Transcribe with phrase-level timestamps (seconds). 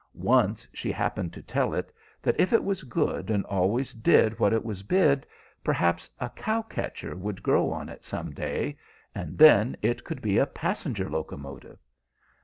[0.15, 1.91] Once she happened to tell it
[2.23, 5.27] that if it was good and always did what it was bid,
[5.63, 8.75] perhaps a cow catcher would grow on it some day,
[9.13, 11.77] and then it could be a passenger locomotive.